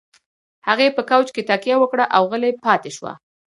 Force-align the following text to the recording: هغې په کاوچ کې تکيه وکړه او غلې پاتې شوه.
هغې 0.67 0.87
په 0.95 1.01
کاوچ 1.09 1.27
کې 1.35 1.47
تکيه 1.49 1.75
وکړه 1.79 2.05
او 2.15 2.23
غلې 2.31 2.51
پاتې 2.65 2.89
شوه. 2.97 3.13